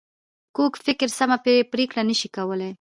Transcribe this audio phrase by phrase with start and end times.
[0.55, 1.37] کوږ فکر سمه
[1.73, 2.69] پرېکړه نه شي کولای